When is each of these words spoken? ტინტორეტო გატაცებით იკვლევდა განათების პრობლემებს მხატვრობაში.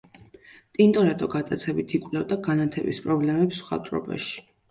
ტინტორეტო 0.77 1.27
გატაცებით 1.33 1.93
იკვლევდა 1.99 2.39
განათების 2.49 3.03
პრობლემებს 3.05 3.63
მხატვრობაში. 3.67 4.43